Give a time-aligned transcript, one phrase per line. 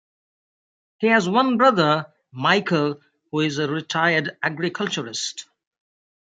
[0.97, 5.45] He has one brother, Michael, who is a retired agriculturist.